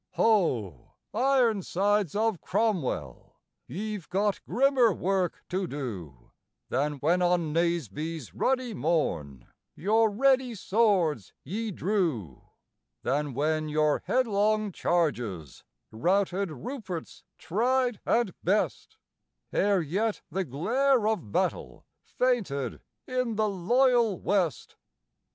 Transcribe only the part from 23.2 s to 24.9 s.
the loyal West.